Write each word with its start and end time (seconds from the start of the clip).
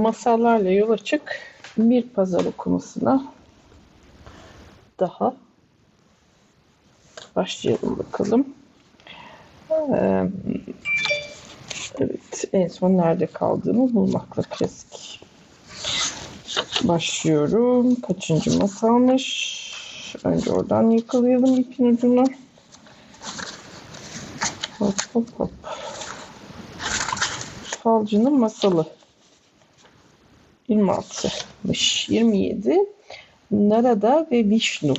masallarla 0.00 0.70
yola 0.70 0.98
çık 0.98 1.40
bir 1.78 2.02
pazar 2.02 2.44
okumasına 2.44 3.24
daha 5.00 5.34
başlayalım 7.36 7.98
bakalım. 7.98 8.46
Ee, 9.70 10.24
evet, 11.98 12.44
en 12.52 12.68
son 12.68 12.98
nerede 12.98 13.26
kaldığımı 13.26 13.94
bulmakla 13.94 14.42
klasik. 14.42 15.20
Başlıyorum. 16.82 18.00
Kaçıncı 18.00 18.58
masalmış? 18.58 19.64
Önce 20.24 20.52
oradan 20.52 20.90
yakalayalım 20.90 21.58
ipin 21.58 21.84
ucunu. 21.84 22.24
Hop 24.78 24.94
hop 25.12 25.28
hop. 25.38 25.50
Falcının 27.82 28.38
masalı. 28.38 28.86
26'mış. 30.68 32.12
27. 32.12 32.78
Narada 33.50 34.26
ve 34.32 34.48
Vishnu. 34.48 34.94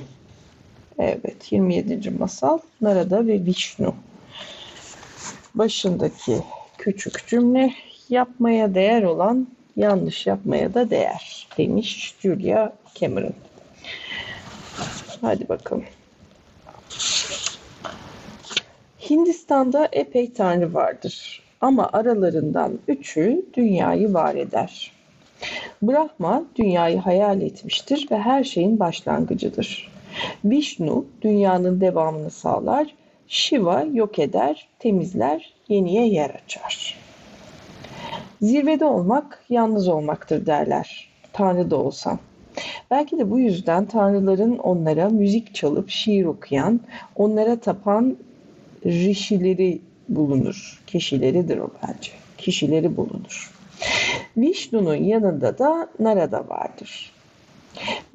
Evet 0.99 1.51
27. 1.51 2.09
masal 2.09 2.59
Narada 2.81 3.27
ve 3.27 3.45
Vishnu. 3.45 3.95
Başındaki 5.55 6.37
küçük 6.77 7.27
cümle 7.27 7.73
yapmaya 8.09 8.75
değer 8.75 9.03
olan 9.03 9.47
yanlış 9.75 10.27
yapmaya 10.27 10.73
da 10.73 10.89
değer 10.89 11.47
demiş 11.57 12.15
Julia 12.21 12.71
Cameron. 12.95 13.33
Hadi 15.21 15.49
bakalım. 15.49 15.85
Hindistan'da 19.09 19.89
epey 19.91 20.33
tanrı 20.33 20.73
vardır 20.73 21.43
ama 21.61 21.89
aralarından 21.93 22.79
üçü 22.87 23.45
dünyayı 23.53 24.13
var 24.13 24.35
eder. 24.35 24.94
Brahma 25.87 26.43
dünyayı 26.55 26.97
hayal 26.97 27.41
etmiştir 27.41 28.07
ve 28.11 28.17
her 28.17 28.43
şeyin 28.43 28.79
başlangıcıdır. 28.79 29.91
Vishnu 30.45 31.05
dünyanın 31.21 31.81
devamını 31.81 32.31
sağlar, 32.31 32.95
Shiva 33.27 33.81
yok 33.93 34.19
eder, 34.19 34.67
temizler, 34.79 35.53
yeniye 35.67 36.07
yer 36.07 36.29
açar. 36.29 36.97
Zirvede 38.41 38.85
olmak 38.85 39.43
yalnız 39.49 39.87
olmaktır 39.87 40.45
derler. 40.45 41.09
Tanrı 41.33 41.71
da 41.71 41.75
olsam. 41.75 42.19
Belki 42.91 43.17
de 43.17 43.31
bu 43.31 43.39
yüzden 43.39 43.85
tanrıların 43.85 44.57
onlara 44.57 45.09
müzik 45.09 45.55
çalıp 45.55 45.89
şiir 45.89 46.25
okuyan, 46.25 46.79
onlara 47.15 47.59
tapan 47.59 48.17
rişileri 48.85 49.81
bulunur. 50.09 50.83
Kişileridir 50.87 51.57
o 51.57 51.69
bence. 51.83 52.11
Kişileri 52.37 52.97
bulunur. 52.97 53.51
Vishnu'nun 54.37 54.95
yanında 54.95 55.57
da 55.57 55.89
Narada 55.99 56.49
vardır. 56.49 57.11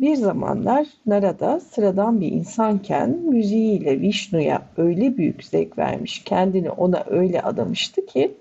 Bir 0.01 0.17
zamanlar 0.17 0.87
Narada 1.07 1.61
sıradan 1.61 2.21
bir 2.21 2.33
insanken 2.33 3.11
müziğiyle 3.11 4.01
Vishnu'ya 4.01 4.63
öyle 4.77 5.17
büyük 5.17 5.45
zevk 5.45 5.79
vermiş, 5.79 6.23
kendini 6.25 6.71
ona 6.71 7.05
öyle 7.11 7.43
adamıştı 7.43 8.07
ki 8.07 8.35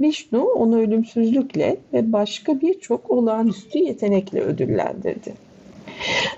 Vishnu 0.00 0.42
onu 0.42 0.80
ölümsüzlükle 0.80 1.76
ve 1.92 2.12
başka 2.12 2.60
birçok 2.60 3.10
olağanüstü 3.10 3.78
yetenekle 3.78 4.40
ödüllendirdi. 4.40 5.34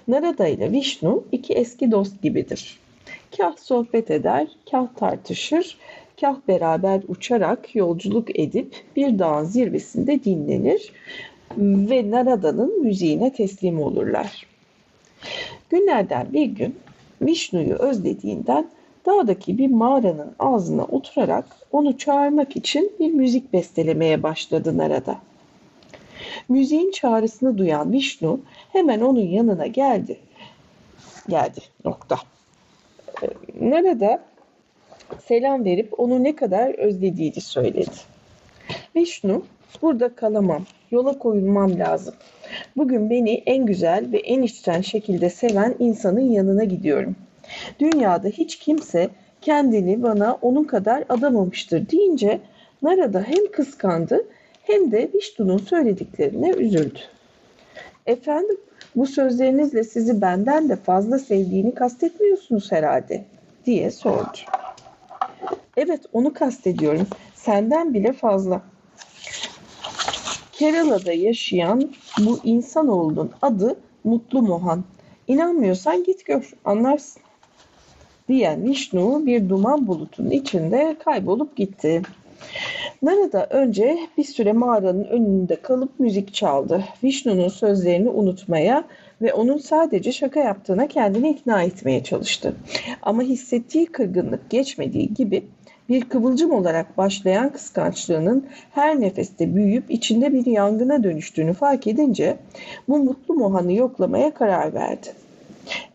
Narada 0.08 0.47
ile 0.47 0.72
Vishnu 0.72 1.25
iki 1.32 1.54
eski 1.54 1.91
dost 1.91 2.22
gibidir. 2.22 2.78
Kah 3.36 3.56
sohbet 3.56 4.10
eder, 4.10 4.48
kah 4.70 4.86
tartışır, 4.97 5.77
kah 6.20 6.36
beraber 6.48 7.00
uçarak 7.08 7.76
yolculuk 7.76 8.38
edip 8.38 8.84
bir 8.96 9.18
dağın 9.18 9.44
zirvesinde 9.44 10.24
dinlenir 10.24 10.92
ve 11.58 12.10
Narada'nın 12.10 12.82
müziğine 12.82 13.32
teslim 13.32 13.82
olurlar. 13.82 14.47
Günlerden 15.70 16.32
bir 16.32 16.47
gün 16.47 16.78
Vishnu'yu 17.22 17.75
özlediğinden 17.75 18.70
dağdaki 19.06 19.59
bir 19.59 19.70
mağaranın 19.70 20.34
ağzına 20.38 20.84
oturarak 20.84 21.44
onu 21.72 21.98
çağırmak 21.98 22.56
için 22.56 22.92
bir 23.00 23.10
müzik 23.10 23.53
bestelemeye 23.53 24.22
başladı 24.22 24.78
Narada. 24.78 25.19
Müziğin 26.48 26.91
çağrısını 26.91 27.59
duyan 27.59 27.92
Vishnu 27.92 28.41
hemen 28.72 29.00
onun 29.00 29.20
yanına 29.20 29.66
geldi. 29.66 30.19
Geldi. 31.28 31.60
Nokta. 31.84 32.16
Ee, 33.22 33.28
Narada 33.60 34.29
selam 35.25 35.65
verip 35.65 36.00
onu 36.00 36.25
ne 36.25 36.37
kadar 36.37 36.75
özlediğini 36.75 37.41
söyledi. 37.41 37.91
Vishnu, 38.97 39.44
burada 39.82 40.15
kalamam, 40.15 40.66
yola 40.91 41.19
koyulmam 41.19 41.78
lazım. 41.78 42.15
Bugün 42.76 43.10
beni 43.10 43.43
en 43.47 43.66
güzel 43.66 44.12
ve 44.12 44.19
en 44.19 44.43
içten 44.43 44.81
şekilde 44.81 45.31
seven 45.31 45.75
insanın 45.78 46.31
yanına 46.31 46.65
gidiyorum. 46.65 47.16
Dünyada 47.81 48.28
hiç 48.28 48.59
kimse 48.59 49.09
kendini 49.41 50.03
bana 50.03 50.38
onun 50.43 50.65
kadar 50.65 51.04
adamamıştır 51.09 51.91
deyince 51.91 52.41
Narada 52.82 53.22
hem 53.22 53.53
kıskandı 53.53 54.27
hem 54.62 54.92
de 54.92 55.10
Vishnu'nun 55.15 55.59
söylediklerine 55.59 56.50
üzüldü. 56.50 56.98
Efendim, 58.06 58.56
bu 58.97 59.06
sözlerinizle 59.06 59.84
sizi 59.84 60.21
benden 60.21 60.69
de 60.69 60.77
fazla 60.77 61.19
sevdiğini 61.19 61.75
kastetmiyorsunuz 61.75 62.72
herhalde 62.72 63.25
diye 63.66 63.91
sordu. 63.91 64.38
Evet 65.82 66.00
onu 66.12 66.32
kastediyorum. 66.32 67.06
Senden 67.34 67.94
bile 67.94 68.12
fazla. 68.12 68.62
Kerala'da 70.52 71.12
yaşayan 71.12 71.91
bu 72.18 72.38
insanoğlunun 72.44 73.30
adı 73.42 73.76
Mutlu 74.04 74.42
Mohan. 74.42 74.84
İnanmıyorsan 75.28 76.04
git 76.04 76.26
gör, 76.26 76.52
anlarsın. 76.64 77.22
Diyen 78.28 78.64
Vishnu 78.64 79.26
bir 79.26 79.48
duman 79.48 79.86
bulutunun 79.86 80.30
içinde 80.30 80.96
kaybolup 81.04 81.56
gitti. 81.56 82.02
Narada 83.02 83.47
önce 83.50 83.98
bir 84.18 84.24
süre 84.24 84.52
mağaranın 84.52 85.04
önünde 85.04 85.56
kalıp 85.56 86.00
müzik 86.00 86.34
çaldı. 86.34 86.84
Vishnu'nun 87.04 87.48
sözlerini 87.48 88.08
unutmaya 88.08 88.84
ve 89.22 89.32
onun 89.32 89.58
sadece 89.58 90.12
şaka 90.12 90.41
yaptığına 90.41 90.88
kendini 90.88 91.30
ikna 91.30 91.62
etmeye 91.62 92.04
çalıştı. 92.04 92.54
Ama 93.02 93.22
hissettiği 93.22 93.86
kırgınlık 93.86 94.50
geçmediği 94.50 95.14
gibi 95.14 95.44
bir 95.91 96.05
kıvılcım 96.05 96.53
olarak 96.53 96.99
başlayan 96.99 97.53
kıskançlığının 97.53 98.47
her 98.71 99.01
nefeste 99.01 99.55
büyüyüp 99.55 99.91
içinde 99.91 100.33
bir 100.33 100.47
yangına 100.47 101.05
dönüştüğünü 101.05 101.53
fark 101.53 101.87
edince 101.87 102.37
bu 102.89 102.99
mutlu 102.99 103.34
Mohan'ı 103.34 103.73
yoklamaya 103.73 104.34
karar 104.34 104.75
verdi. 104.75 105.09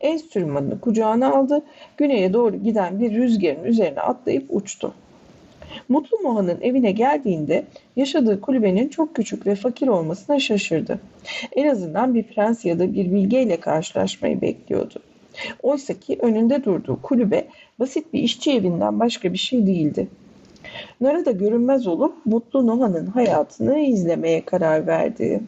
Enstrümanını 0.01 0.79
kucağına 0.79 1.31
aldı, 1.31 1.61
güneye 1.97 2.33
doğru 2.33 2.55
giden 2.55 2.99
bir 2.99 3.13
rüzgarın 3.13 3.63
üzerine 3.63 3.99
atlayıp 4.01 4.45
uçtu. 4.49 4.93
Mutlu 5.89 6.17
Mohan'ın 6.19 6.61
evine 6.61 6.91
geldiğinde 6.91 7.65
yaşadığı 7.95 8.41
kulübenin 8.41 8.87
çok 8.87 9.15
küçük 9.15 9.47
ve 9.47 9.55
fakir 9.55 9.87
olmasına 9.87 10.39
şaşırdı. 10.39 10.99
En 11.55 11.67
azından 11.67 12.15
bir 12.15 12.23
prens 12.23 12.65
ya 12.65 12.79
da 12.79 12.93
bir 12.93 13.11
bilgeyle 13.11 13.59
karşılaşmayı 13.59 14.41
bekliyordu. 14.41 14.99
Oysa 15.63 15.93
ki 15.93 16.17
önünde 16.21 16.63
durduğu 16.63 17.01
kulübe 17.01 17.47
basit 17.79 18.13
bir 18.13 18.19
işçi 18.19 18.51
evinden 18.51 18.99
başka 18.99 19.33
bir 19.33 19.37
şey 19.37 19.67
değildi. 19.67 20.07
Narada 21.01 21.31
görünmez 21.31 21.87
olup 21.87 22.13
Mutlu 22.25 22.67
Nohan'ın 22.67 23.05
hayatını 23.05 23.79
izlemeye 23.79 24.45
karar 24.45 24.87
verdi. 24.87 25.41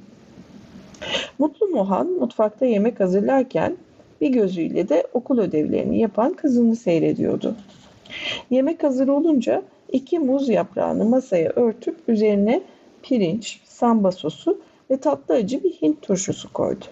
Mutlu 1.40 1.68
Mohan 1.68 2.08
mutfakta 2.08 2.66
yemek 2.66 3.00
hazırlarken 3.00 3.78
bir 4.22 4.30
gözüyle 4.30 4.90
de 4.90 5.08
okul 5.14 5.40
ödevlerini 5.40 6.00
yapan 6.00 6.34
kızını 6.34 6.76
seyrediyordu. 6.76 7.56
Yemek 8.50 8.84
hazır 8.84 9.08
olunca 9.08 9.62
iki 9.92 10.20
muz 10.20 10.50
yaprağını 10.50 11.06
masaya 11.06 11.50
örtüp 11.50 11.98
üzerine 12.08 12.62
pirinç, 13.04 13.60
samba 13.66 14.12
sosu 14.12 14.62
ve 14.92 14.98
tatlı 14.98 15.36
acı 15.36 15.64
bir 15.64 15.72
Hint 15.72 16.02
turşusu 16.02 16.54
koydu. 16.54 16.86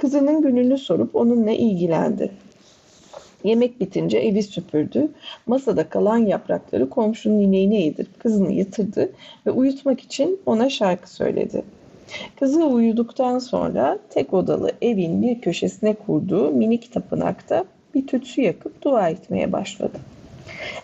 Kızının 0.00 0.42
gününü 0.42 0.78
sorup 0.78 1.16
onunla 1.16 1.50
ilgilendi. 1.50 2.30
Yemek 3.44 3.80
bitince 3.80 4.18
evi 4.18 4.42
süpürdü. 4.42 5.08
Masada 5.46 5.88
kalan 5.88 6.18
yaprakları 6.18 6.90
komşunun 6.90 7.40
ineğine 7.40 7.80
yedirip 7.80 8.20
kızını 8.20 8.52
yatırdı 8.52 9.12
ve 9.46 9.50
uyutmak 9.50 10.00
için 10.00 10.40
ona 10.46 10.70
şarkı 10.70 11.10
söyledi. 11.10 11.62
Kızı 12.38 12.64
uyuduktan 12.64 13.38
sonra 13.38 13.98
tek 14.10 14.34
odalı 14.34 14.72
evin 14.82 15.22
bir 15.22 15.40
köşesine 15.40 15.94
kurduğu 15.94 16.50
minik 16.50 16.92
tapınakta 16.92 17.64
bir 17.94 18.06
tütsü 18.06 18.40
yakıp 18.40 18.82
dua 18.82 19.08
etmeye 19.08 19.52
başladı. 19.52 19.98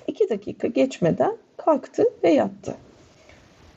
İki 0.06 0.28
dakika 0.28 0.68
geçmeden 0.68 1.36
kalktı 1.56 2.04
ve 2.24 2.30
yattı. 2.30 2.74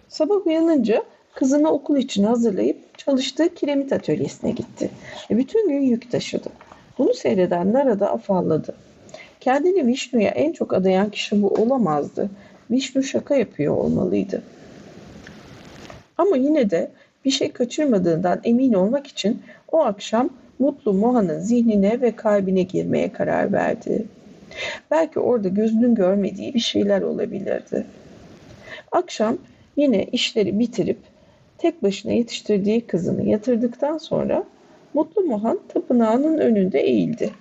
Sabah 0.10 0.48
uyanınca 0.48 1.04
kızını 1.36 1.72
okul 1.72 1.98
için 1.98 2.24
hazırlayıp 2.24 2.98
çalıştığı 2.98 3.56
kiremit 3.56 3.94
atölyesine 3.94 4.52
gitti. 4.52 4.90
Ve 5.32 5.38
bütün 5.38 5.70
gün 5.70 5.82
yük 5.82 6.12
taşıdı. 6.12 6.50
Bunu 6.98 7.14
seyreden 7.14 7.74
Narada 7.74 8.12
afalladı. 8.12 8.76
Kendini 9.40 9.88
Vishnu'ya 9.88 10.30
en 10.30 10.54
çok 10.54 10.74
adayan 10.74 11.10
kişi 11.10 11.42
bu 11.42 11.48
olamazdı. 11.48 12.30
Vishnu 12.72 13.04
şaka 13.04 13.36
yapıyor 13.36 13.78
olmalıydı. 13.78 14.42
Ama 16.18 16.38
yine 16.38 16.70
de 16.70 16.92
bir 17.26 17.32
şey 17.32 17.52
kaçırmadığından 17.52 18.42
emin 18.44 18.74
olmak 18.74 19.08
için 19.08 19.42
o 19.72 19.80
akşam 19.80 20.30
Mutlu 20.60 20.94
Moha'nın 20.94 21.40
zihnine 21.40 22.02
ve 22.02 22.16
kalbine 22.16 22.64
girmeye 22.64 23.12
karar 23.12 23.54
verdi. 23.54 24.06
Belki 24.92 25.20
orada 25.20 25.48
gözünün 25.48 25.96
görmediği 25.96 26.54
bir 26.54 26.60
şeyler 26.60 27.02
olabilirdi. 27.02 27.86
Akşam 28.92 29.38
yine 29.78 30.04
işleri 30.04 30.60
bitirip 30.60 30.98
tek 31.60 31.84
başına 31.84 32.12
yetiştirdiği 32.12 32.82
kızını 32.82 33.24
yatırdıktan 33.24 33.98
sonra 33.98 34.44
Mutlu 34.94 35.22
Mohan 35.22 35.60
tapınağının 35.68 36.38
önünde 36.38 36.80
eğildi. 36.80 37.32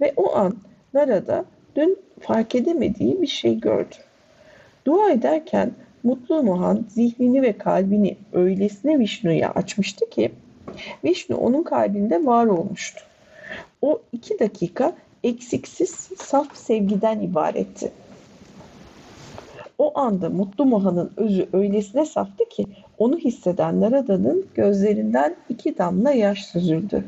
Ve 0.00 0.12
o 0.16 0.36
an 0.36 0.56
Narada 0.94 1.44
dün 1.76 1.98
fark 2.20 2.54
edemediği 2.54 3.22
bir 3.22 3.26
şey 3.26 3.60
gördü. 3.60 3.94
Dua 4.86 5.10
ederken 5.10 5.72
Mutlu 6.02 6.42
Mohan 6.42 6.84
zihnini 6.88 7.42
ve 7.42 7.58
kalbini 7.58 8.16
öylesine 8.32 8.98
Vishnu'ya 8.98 9.50
açmıştı 9.50 10.10
ki 10.10 10.32
Vishnu 11.04 11.36
onun 11.36 11.62
kalbinde 11.62 12.26
var 12.26 12.46
olmuştu. 12.46 13.00
O 13.82 14.02
iki 14.12 14.38
dakika 14.38 14.92
eksiksiz 15.24 15.90
saf 16.18 16.56
sevgiden 16.56 17.20
ibaretti. 17.20 17.90
O 19.78 19.98
anda 19.98 20.30
Mutlu 20.30 20.66
Mohan'ın 20.66 21.10
özü 21.16 21.48
öylesine 21.52 22.04
saftı 22.06 22.48
ki 22.48 22.66
onu 22.98 23.18
hisseden 23.18 23.80
Narada'nın 23.80 24.46
gözlerinden 24.54 25.36
iki 25.48 25.78
damla 25.78 26.10
yaş 26.10 26.46
süzüldü. 26.46 27.04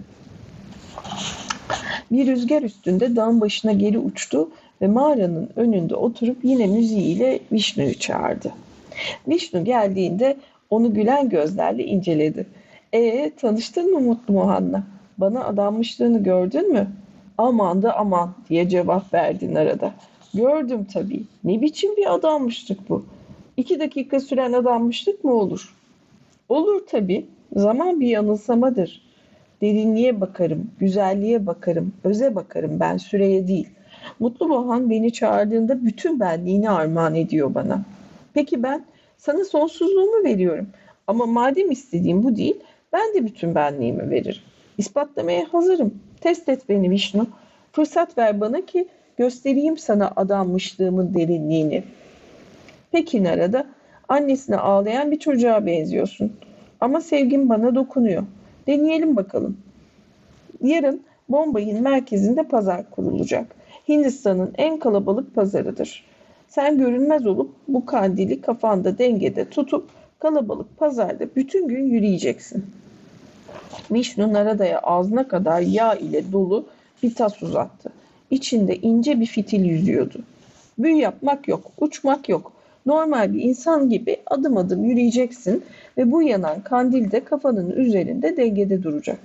Bir 2.11 2.27
rüzgar 2.27 2.63
üstünde 2.63 3.17
dağın 3.17 3.41
başına 3.41 3.73
geri 3.73 3.99
uçtu 3.99 4.51
ve 4.83 4.87
mağaranın 4.87 5.51
önünde 5.57 5.95
oturup 5.95 6.45
yine 6.45 6.67
müziğiyle 6.67 7.41
Vishnu'yu 7.53 7.99
çağırdı. 7.99 8.53
Vishnu 9.29 9.65
geldiğinde 9.65 10.37
onu 10.71 10.95
gülen 10.95 11.29
gözlerle 11.29 11.85
inceledi. 11.85 12.47
E 12.93 13.31
tanıştın 13.31 13.93
mı 13.93 14.01
Mutlu 14.01 14.35
Mohan'la? 14.35 14.83
Bana 15.19 15.45
adanmışlığını 15.45 16.23
gördün 16.23 16.73
mü? 16.73 16.89
Aman 17.39 17.83
da 17.83 17.97
aman 17.97 18.35
diye 18.49 18.69
cevap 18.69 19.15
verdin 19.15 19.55
arada. 19.55 19.93
Gördüm 20.35 20.87
tabii. 20.93 21.23
Ne 21.45 21.61
biçim 21.61 21.97
bir 21.97 22.15
adammışlık 22.15 22.89
bu? 22.89 23.05
İki 23.57 23.81
dakika 23.81 24.21
süren 24.21 24.53
adammışlık 24.53 25.25
mı 25.25 25.35
olur? 25.35 25.75
Olur 26.49 26.87
tabii. 26.91 27.27
Zaman 27.57 28.01
bir 28.01 28.07
yanılsamadır. 28.07 29.03
Derinliğe 29.63 30.21
bakarım, 30.21 30.71
güzelliğe 30.79 31.47
bakarım, 31.47 31.93
öze 32.05 32.35
bakarım 32.35 32.81
ben 32.81 32.97
süreye 32.97 33.49
değil. 33.49 33.69
Mutlu 34.21 34.49
Bohan 34.49 34.91
beni 34.91 35.13
çağırdığında 35.13 35.85
bütün 35.85 36.21
benliğini 36.21 36.71
armağan 36.71 37.15
ediyor 37.15 37.55
bana. 37.55 37.83
Peki 38.35 38.63
ben 38.63 38.85
sana 39.19 39.45
sonsuzluğumu 39.45 40.25
veriyorum. 40.25 40.69
Ama 41.07 41.27
madem 41.27 41.71
istediğim 41.71 42.23
bu 42.23 42.37
değil, 42.37 42.57
ben 42.93 43.15
de 43.15 43.25
bütün 43.25 43.55
benliğimi 43.55 44.11
veririm. 44.11 44.43
İspatlamaya 44.79 45.53
hazırım. 45.53 45.95
Test 46.21 46.49
et 46.49 46.69
beni 46.69 46.91
Vişnu. 46.91 47.27
Fırsat 47.73 48.19
ver 48.19 48.41
bana 48.41 48.67
ki 48.67 48.89
göstereyim 49.21 49.79
sana 49.79 50.13
adanmışlığımın 50.17 51.15
derinliğini. 51.15 51.83
Peki 52.93 53.25
Narada, 53.25 53.67
annesine 54.09 54.57
ağlayan 54.57 55.11
bir 55.11 55.19
çocuğa 55.19 55.67
benziyorsun. 55.67 56.33
Ama 56.81 57.01
sevgin 57.01 57.49
bana 57.49 57.75
dokunuyor. 57.75 58.23
Deneyelim 58.67 59.17
bakalım. 59.17 59.57
Yarın 60.63 61.03
Bombay'ın 61.29 61.83
merkezinde 61.83 62.43
pazar 62.43 62.91
kurulacak. 62.91 63.47
Hindistan'ın 63.89 64.53
en 64.59 64.79
kalabalık 64.79 65.35
pazarıdır. 65.35 66.05
Sen 66.49 66.79
görünmez 66.79 67.27
olup 67.27 67.51
bu 67.69 67.87
kandili 67.87 68.41
kafanda 68.41 68.99
dengede 68.99 69.51
tutup 69.51 69.89
kalabalık 70.19 70.79
pazarda 70.79 71.25
bütün 71.37 71.69
gün 71.69 71.87
yürüyeceksin. 71.87 72.65
Vishnu 73.91 74.33
Narada'ya 74.33 74.79
ağzına 74.79 75.29
kadar 75.29 75.61
yağ 75.61 75.95
ile 75.95 76.33
dolu 76.33 76.67
bir 77.03 77.15
tas 77.15 77.43
uzattı. 77.43 78.00
İçinde 78.31 78.77
ince 78.77 79.21
bir 79.21 79.27
fitil 79.27 79.65
yüzüyordu. 79.65 80.19
Büyü 80.79 80.97
yapmak 80.97 81.49
yok, 81.49 81.71
uçmak 81.81 82.29
yok. 82.29 82.53
Normal 82.87 83.35
bir 83.35 83.43
insan 83.43 83.91
gibi 83.91 84.17
adım 84.27 84.57
adım 84.57 84.85
yürüyeceksin 84.85 85.65
ve 85.99 86.13
bu 86.13 86.23
yanan 86.23 86.61
kandil 86.61 87.11
de 87.11 87.25
kafanın 87.25 87.71
üzerinde 87.71 88.37
dengede 88.37 88.83
duracak. 88.83 89.19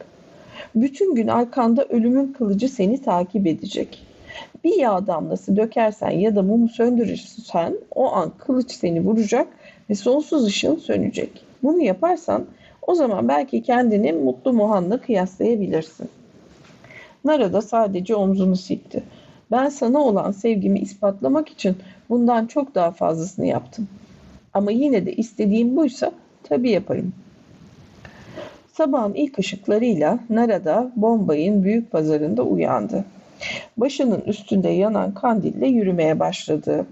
Bütün 0.76 1.16
gün 1.16 1.28
arkanda 1.28 1.86
ölümün 1.86 2.34
kılıcı 2.34 2.70
seni 2.70 3.02
takip 3.02 3.48
edecek. 3.48 4.06
Bir 4.64 4.76
yağ 4.78 5.08
damlası 5.08 5.58
dökersen 5.58 6.12
ya 6.12 6.36
da 6.36 6.42
mumu 6.42 6.70
söndürürsen 6.70 7.74
o 7.96 8.12
an 8.12 8.32
kılıç 8.38 8.72
seni 8.72 9.02
vuracak 9.02 9.48
ve 9.90 9.96
sonsuz 9.96 10.46
ışığın 10.46 10.76
sönecek. 10.76 11.30
Bunu 11.64 11.82
yaparsan 11.82 12.46
o 12.82 12.96
zaman 12.96 13.28
belki 13.28 13.64
kendini 13.64 14.14
Mutlu 14.14 14.54
Muhan'la 14.54 15.02
kıyaslayabilirsin. 15.02 16.10
Nara 17.26 17.54
da 17.54 17.62
sadece 17.62 18.16
omzunu 18.16 18.56
sikti. 18.56 19.04
Ben 19.52 19.70
sana 19.70 20.00
olan 20.00 20.32
sevgimi 20.32 20.80
ispatlamak 20.80 21.50
için 21.50 21.76
bundan 22.10 22.46
çok 22.46 22.76
daha 22.76 22.92
fazlasını 22.92 23.46
yaptım. 23.46 23.88
Ama 24.54 24.72
yine 24.72 25.06
de 25.06 25.14
istediğim 25.14 25.76
buysa 25.76 26.12
tabii 26.44 26.70
yaparım. 26.70 27.14
Sabahın 28.74 29.14
ilk 29.14 29.40
ışıklarıyla 29.40 30.20
Narada 30.30 30.92
Bombay'ın 30.96 31.64
büyük 31.64 31.92
pazarında 31.92 32.44
uyandı. 32.44 33.06
Başının 33.78 34.22
üstünde 34.22 34.70
yanan 34.70 35.14
kandille 35.14 35.68
yürümeye 35.68 36.20
başladı. 36.20 36.86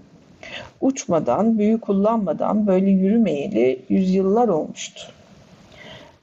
Uçmadan, 0.80 1.58
büyü 1.58 1.80
kullanmadan 1.80 2.66
böyle 2.66 2.90
yürümeyeli 2.90 3.80
yüzyıllar 3.88 4.48
olmuştu. 4.48 5.02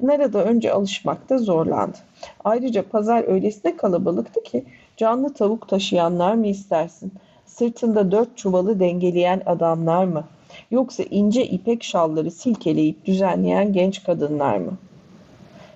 Narada 0.02 0.44
önce 0.44 0.72
alışmakta 0.74 1.38
zorlandı. 1.38 1.98
Ayrıca 2.44 2.90
pazar 2.90 3.24
öylesine 3.28 3.78
kalabalıktı 3.78 4.44
ki 4.44 4.66
canlı 4.98 5.34
tavuk 5.34 5.68
taşıyanlar 5.68 6.34
mı 6.34 6.48
istersin? 6.48 7.12
Sırtında 7.46 8.12
dört 8.12 8.38
çuvalı 8.38 8.80
dengeleyen 8.80 9.42
adamlar 9.46 10.06
mı? 10.06 10.24
Yoksa 10.72 11.04
ince 11.04 11.46
ipek 11.46 11.84
şalları 11.84 12.32
silkeleyip 12.32 13.06
düzenleyen 13.06 13.74
genç 13.74 14.04
kadınlar 14.04 14.58
mı? 14.58 14.78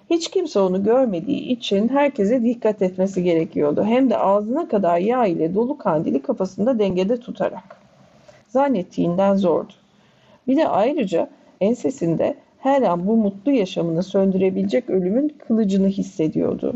Hiç 0.09 0.31
kimse 0.31 0.59
onu 0.59 0.83
görmediği 0.83 1.39
için 1.39 1.87
herkese 1.87 2.43
dikkat 2.43 2.81
etmesi 2.81 3.23
gerekiyordu. 3.23 3.83
Hem 3.83 4.09
de 4.09 4.17
ağzına 4.17 4.67
kadar 4.67 4.97
yağ 4.97 5.25
ile 5.25 5.55
dolu 5.55 5.77
kandili 5.77 6.21
kafasında 6.21 6.79
dengede 6.79 7.19
tutarak. 7.19 7.77
Zannettiğinden 8.47 9.35
zordu. 9.35 9.73
Bir 10.47 10.57
de 10.57 10.67
ayrıca 10.67 11.29
ensesinde 11.61 12.35
her 12.65 12.81
an 12.81 13.07
bu 13.07 13.17
mutlu 13.17 13.51
yaşamını 13.51 14.03
söndürebilecek 14.03 14.89
ölümün 14.89 15.35
kılıcını 15.47 15.87
hissediyordu. 15.87 16.75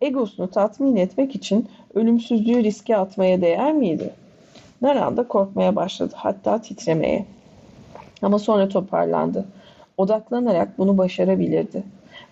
Egosunu 0.00 0.50
tatmin 0.50 0.96
etmek 0.96 1.34
için 1.34 1.68
ölümsüzlüğü 1.94 2.64
riske 2.64 2.96
atmaya 2.96 3.40
değer 3.40 3.72
miydi? 3.72 4.10
Naran 4.82 5.16
da 5.16 5.28
korkmaya 5.28 5.76
başladı, 5.76 6.14
hatta 6.16 6.60
titremeye. 6.62 7.24
Ama 8.22 8.38
sonra 8.38 8.68
toparlandı. 8.68 9.44
Odaklanarak 9.96 10.78
bunu 10.78 10.98
başarabilirdi. 10.98 11.82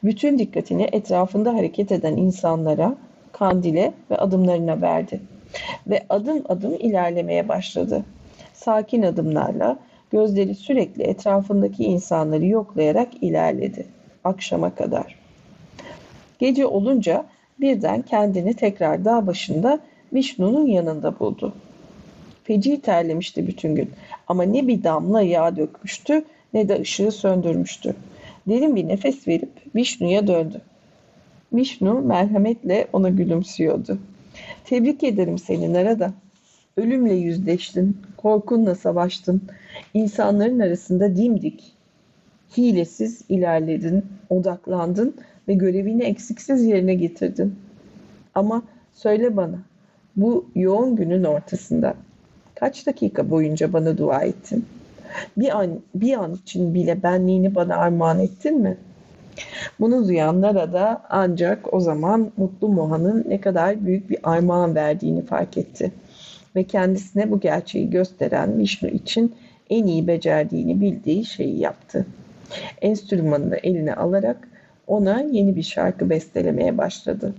Bütün 0.05 0.39
dikkatini 0.39 0.89
etrafında 0.93 1.55
hareket 1.55 1.93
eden 1.93 2.17
insanlara, 2.17 2.95
kandile 3.33 3.93
ve 4.11 4.17
adımlarına 4.17 4.83
verdi. 4.83 5.21
Ve 5.87 6.07
adım 6.09 6.43
adım 6.49 6.75
ilerlemeye 6.75 7.49
başladı. 7.49 8.05
Sakin 8.53 9.03
adımlarla 9.03 9.79
Gözleri 10.13 10.55
sürekli 10.55 11.03
etrafındaki 11.03 11.85
insanları 11.85 12.47
yoklayarak 12.47 13.09
ilerledi. 13.21 13.87
Akşama 14.25 14.75
kadar. 14.75 15.19
Gece 16.39 16.67
olunca 16.67 17.25
birden 17.61 18.03
kendini 18.03 18.55
tekrar 18.55 19.05
dağ 19.05 19.27
başında 19.27 19.81
Vishnu'nun 20.13 20.67
yanında 20.67 21.19
buldu. 21.19 21.55
Feci 22.45 22.81
terlemişti 22.81 23.47
bütün 23.47 23.75
gün 23.75 23.91
ama 24.29 24.43
ne 24.43 24.69
bir 24.69 24.85
damla 24.85 25.23
yağ 25.23 25.57
dökmüştü 25.57 26.25
ne 26.55 26.69
de 26.69 26.81
ışığı 26.81 27.13
söndürmüştü. 27.13 27.97
Derin 28.49 28.77
bir 28.77 28.89
nefes 28.89 29.29
verip 29.29 29.51
Vishnu'ya 29.75 30.27
döndü. 30.27 30.61
Vishnu 31.53 32.01
merhametle 32.01 32.87
ona 32.93 33.09
gülümsüyordu. 33.09 33.99
Tebrik 34.65 35.03
ederim 35.03 35.39
seni 35.39 35.73
Narada. 35.73 36.13
Ölümle 36.77 37.15
yüzleştin, 37.15 37.97
korkunla 38.17 38.75
savaştın. 38.75 39.43
İnsanların 39.95 40.59
arasında 40.59 41.17
dimdik, 41.17 41.73
hilesiz 42.57 43.23
ilerledin, 43.29 44.05
odaklandın 44.31 45.15
ve 45.49 45.55
görevini 45.55 46.03
eksiksiz 46.03 46.65
yerine 46.65 46.95
getirdin. 46.95 47.55
Ama 48.35 48.63
söyle 48.93 49.37
bana, 49.37 49.59
bu 50.17 50.47
yoğun 50.55 50.97
günün 50.97 51.25
ortasında 51.25 51.95
kaç 52.55 52.87
dakika 52.87 53.31
boyunca 53.31 53.73
bana 53.73 53.99
dua 53.99 54.23
ettin? 54.23 54.67
Bir 55.37 55.61
an, 55.61 55.81
bir 55.95 56.15
an 56.15 56.35
için 56.35 56.75
bile 56.75 57.03
benliğini 57.03 57.55
bana 57.55 57.77
armağan 57.77 58.19
ettin 58.19 58.61
mi? 58.61 58.77
Bunu 59.81 60.09
duyanlara 60.09 60.73
da 60.73 61.03
ancak 61.11 61.75
o 61.75 61.81
zaman 61.81 62.33
Mutlu 62.37 62.69
Moha'nın 62.69 63.25
ne 63.29 63.41
kadar 63.41 63.87
büyük 63.87 64.11
bir 64.11 64.19
armağan 64.23 64.75
verdiğini 64.75 65.23
fark 65.23 65.59
etti 65.59 65.93
ve 66.57 66.65
kendisine 66.65 67.31
bu 67.31 67.41
gerçeği 67.41 67.91
gösteren 67.91 68.59
Vishnu 68.59 68.89
için 68.89 69.35
en 69.71 69.87
iyi 69.87 70.07
becerdiğini 70.07 70.81
bildiği 70.81 71.25
şeyi 71.25 71.59
yaptı. 71.59 72.07
Enstrümanını 72.83 73.57
eline 73.57 73.95
alarak 73.95 74.49
ona 74.87 75.21
yeni 75.21 75.57
bir 75.57 75.63
şarkı 75.63 76.11
bestelemeye 76.11 76.79
başladı. 76.79 77.35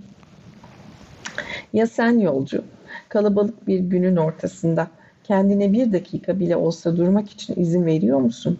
Ya 1.72 1.86
sen 1.86 2.18
yolcu, 2.18 2.64
kalabalık 3.08 3.66
bir 3.66 3.78
günün 3.78 4.16
ortasında 4.16 4.88
kendine 5.24 5.72
bir 5.72 5.92
dakika 5.92 6.40
bile 6.40 6.56
olsa 6.56 6.96
durmak 6.96 7.30
için 7.30 7.60
izin 7.60 7.86
veriyor 7.86 8.18
musun? 8.18 8.58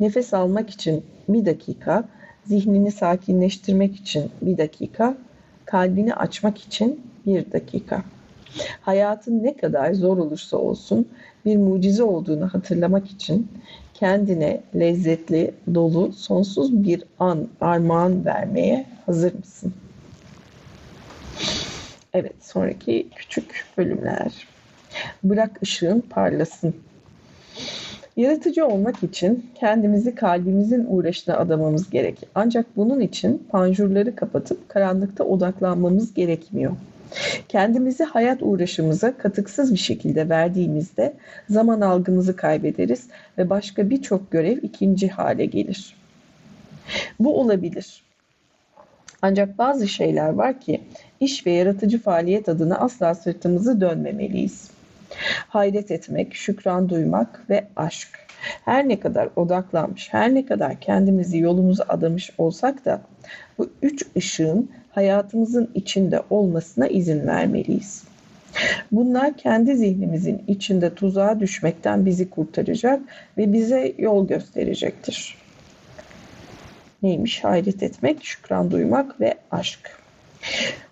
Nefes 0.00 0.34
almak 0.34 0.70
için 0.70 1.04
bir 1.28 1.46
dakika, 1.46 2.08
zihnini 2.44 2.92
sakinleştirmek 2.92 3.96
için 3.96 4.30
bir 4.42 4.58
dakika, 4.58 5.16
kalbini 5.64 6.14
açmak 6.14 6.58
için 6.58 7.00
bir 7.26 7.52
dakika. 7.52 8.02
Hayatın 8.80 9.42
ne 9.42 9.56
kadar 9.56 9.92
zor 9.92 10.18
olursa 10.18 10.56
olsun 10.56 11.08
bir 11.44 11.56
mucize 11.56 12.02
olduğunu 12.02 12.48
hatırlamak 12.48 13.10
için 13.10 13.48
kendine 13.94 14.60
lezzetli, 14.74 15.54
dolu, 15.74 16.12
sonsuz 16.12 16.84
bir 16.84 17.04
an 17.18 17.48
armağan 17.60 18.24
vermeye 18.24 18.86
hazır 19.06 19.34
mısın? 19.34 19.74
Evet, 22.14 22.34
sonraki 22.40 23.06
küçük 23.16 23.64
bölümler. 23.78 24.46
Bırak 25.24 25.62
ışığın 25.62 26.00
parlasın. 26.00 26.74
Yaratıcı 28.16 28.66
olmak 28.66 29.02
için 29.02 29.46
kendimizi 29.54 30.14
kalbimizin 30.14 30.86
uğraşına 30.88 31.36
adamamız 31.36 31.90
gerek. 31.90 32.18
Ancak 32.34 32.66
bunun 32.76 33.00
için 33.00 33.46
panjurları 33.50 34.16
kapatıp 34.16 34.68
karanlıkta 34.68 35.24
odaklanmamız 35.24 36.14
gerekmiyor. 36.14 36.72
Kendimizi 37.48 38.04
hayat 38.04 38.38
uğraşımıza 38.42 39.16
katıksız 39.18 39.72
bir 39.72 39.78
şekilde 39.78 40.28
verdiğimizde 40.28 41.14
zaman 41.50 41.80
algımızı 41.80 42.36
kaybederiz 42.36 43.06
ve 43.38 43.50
başka 43.50 43.90
birçok 43.90 44.30
görev 44.30 44.58
ikinci 44.62 45.08
hale 45.08 45.46
gelir. 45.46 45.96
Bu 47.20 47.40
olabilir. 47.40 48.02
Ancak 49.22 49.58
bazı 49.58 49.88
şeyler 49.88 50.28
var 50.28 50.60
ki 50.60 50.80
iş 51.20 51.46
ve 51.46 51.50
yaratıcı 51.50 52.02
faaliyet 52.02 52.48
adına 52.48 52.78
asla 52.78 53.14
sırtımızı 53.14 53.80
dönmemeliyiz. 53.80 54.70
Hayret 55.48 55.90
etmek, 55.90 56.34
şükran 56.34 56.88
duymak 56.88 57.50
ve 57.50 57.66
aşk. 57.76 58.08
Her 58.64 58.88
ne 58.88 59.00
kadar 59.00 59.28
odaklanmış, 59.36 60.12
her 60.12 60.34
ne 60.34 60.46
kadar 60.46 60.80
kendimizi 60.80 61.38
yolumuza 61.38 61.84
adamış 61.88 62.30
olsak 62.38 62.84
da 62.84 63.00
bu 63.58 63.70
üç 63.82 64.04
ışığın 64.16 64.70
hayatımızın 64.90 65.70
içinde 65.74 66.22
olmasına 66.30 66.88
izin 66.88 67.26
vermeliyiz. 67.26 68.04
Bunlar 68.92 69.36
kendi 69.36 69.76
zihnimizin 69.76 70.42
içinde 70.48 70.94
tuzağa 70.94 71.40
düşmekten 71.40 72.06
bizi 72.06 72.30
kurtaracak 72.30 73.00
ve 73.38 73.52
bize 73.52 73.94
yol 73.98 74.28
gösterecektir. 74.28 75.36
Neymiş? 77.02 77.44
Hayret 77.44 77.82
etmek, 77.82 78.24
şükran 78.24 78.70
duymak 78.70 79.20
ve 79.20 79.34
aşk. 79.50 79.98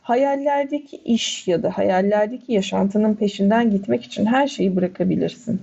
Hayallerdeki 0.02 0.96
iş 0.96 1.49
ya 1.49 1.62
da 1.62 1.78
hayallerdeki 1.78 2.52
yaşantının 2.52 3.14
peşinden 3.14 3.70
gitmek 3.70 4.04
için 4.04 4.26
her 4.26 4.49
şeyi 4.49 4.76
bırakabilirsin. 4.76 5.61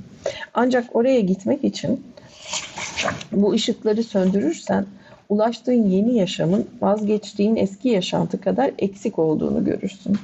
Ancak 0.54 0.96
oraya 0.96 1.20
gitmek 1.20 1.64
için 1.64 2.04
bu 3.32 3.52
ışıkları 3.52 4.04
söndürürsen 4.04 4.86
ulaştığın 5.34 5.90
yeni 5.90 6.18
yaşamın 6.18 6.68
vazgeçtiğin 6.82 7.56
eski 7.56 7.90
yaşantı 7.90 8.42
kadar 8.42 8.72
eksik 8.80 9.20
olduğunu 9.20 9.66
görürsün. 9.66 10.18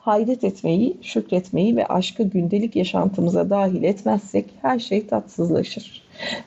Hayret 0.00 0.44
etmeyi, 0.44 0.96
şükretmeyi 1.02 1.76
ve 1.76 1.86
aşkı 1.86 2.22
gündelik 2.22 2.76
yaşantımıza 2.76 3.50
dahil 3.50 3.82
etmezsek 3.82 4.44
her 4.62 4.78
şey 4.78 5.06
tatsızlaşır. 5.06 6.02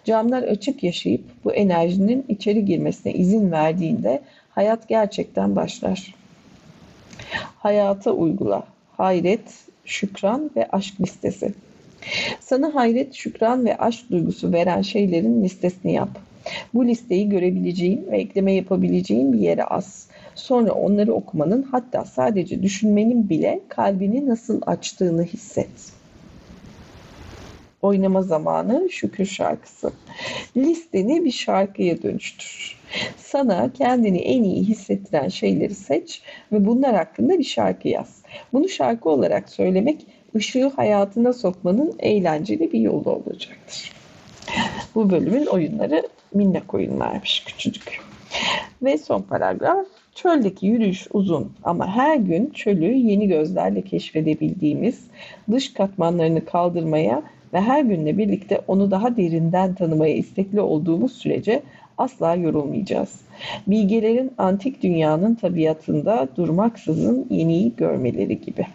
Camlar 0.06 0.44
açık 0.44 0.84
yaşayıp 0.84 1.24
bu 1.44 1.54
enerjinin 1.54 2.26
içeri 2.30 2.66
girmesine 2.66 3.14
izin 3.14 3.52
verdiğinde 3.52 4.22
hayat 4.50 4.90
gerçekten 4.90 5.56
başlar. 5.56 6.16
Hayata 7.58 8.12
uygula. 8.12 8.64
Hayret, 8.98 9.54
şükran 9.86 10.52
ve 10.56 10.68
aşk 10.72 11.02
listesi. 11.02 11.54
Sana 12.40 12.76
hayret, 12.76 13.14
şükran 13.14 13.66
ve 13.66 13.78
aşk 13.78 14.12
duygusu 14.12 14.54
veren 14.54 14.82
şeylerin 14.82 15.44
listesini 15.44 15.94
yap. 15.94 16.10
Bu 16.74 16.88
listeyi 16.88 17.30
görebileceğin 17.30 18.08
ve 18.12 18.18
ekleme 18.18 18.54
yapabileceğin 18.54 19.34
bir 19.34 19.40
yere 19.40 19.64
as. 19.64 20.08
Sonra 20.36 20.72
onları 20.72 21.14
okumanın 21.14 21.64
hatta 21.64 22.06
sadece 22.06 22.64
düşünmenin 22.64 23.30
bile 23.30 23.60
kalbini 23.70 24.30
nasıl 24.30 24.62
açtığını 24.66 25.24
hisset. 25.24 25.94
Oynama 27.82 28.22
zamanı 28.22 28.90
şükür 28.90 29.26
şarkısı. 29.26 29.92
Listeni 30.58 31.26
bir 31.26 31.32
şarkıya 31.32 32.02
dönüştür. 32.02 32.80
Sana 33.18 33.74
kendini 33.74 34.18
en 34.18 34.44
iyi 34.44 34.64
hissettiren 34.64 35.28
şeyleri 35.28 35.76
seç 35.76 36.22
ve 36.52 36.66
bunlar 36.66 36.96
hakkında 36.96 37.40
bir 37.40 37.44
şarkı 37.44 37.88
yaz. 37.88 38.22
Bunu 38.54 38.70
şarkı 38.70 39.10
olarak 39.10 39.50
söylemek 39.50 40.06
ışığı 40.36 40.68
hayatına 40.76 41.34
sokmanın 41.34 41.96
eğlenceli 42.00 42.72
bir 42.72 42.80
yolu 42.80 43.10
olacaktır. 43.12 43.92
Bu 44.96 45.10
bölümün 45.10 45.46
oyunları 45.46 46.04
minnak 46.34 46.74
oyunlarmış 46.74 47.44
küçücük. 47.46 48.02
Ve 48.84 48.98
son 48.98 49.22
paragraf 49.22 49.86
Çöldeki 50.16 50.66
yürüyüş 50.66 51.08
uzun 51.14 51.52
ama 51.64 51.88
her 51.88 52.16
gün 52.16 52.50
çölü 52.50 52.94
yeni 52.94 53.28
gözlerle 53.28 53.82
keşfedebildiğimiz, 53.82 55.08
dış 55.52 55.74
katmanlarını 55.74 56.46
kaldırmaya 56.46 57.24
ve 57.54 57.62
her 57.62 57.84
günle 57.84 58.18
birlikte 58.18 58.62
onu 58.68 58.92
daha 58.92 59.18
derinden 59.18 59.76
tanımaya 59.76 60.16
istekli 60.16 60.62
olduğumuz 60.62 61.14
sürece 61.14 61.64
asla 61.98 62.36
yorulmayacağız. 62.36 63.22
Bilgelerin 63.68 64.32
antik 64.38 64.84
dünyanın 64.84 65.36
tabiatında 65.36 66.28
durmaksızın 66.38 67.28
yeniyi 67.30 67.76
görmeleri 67.76 68.42
gibi. 68.42 68.66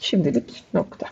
Şimdilik 0.00 0.64
nokta. 0.74 1.06